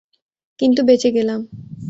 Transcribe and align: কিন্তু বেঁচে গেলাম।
কিন্তু 0.59 0.81
বেঁচে 0.83 1.09
গেলাম। 1.11 1.39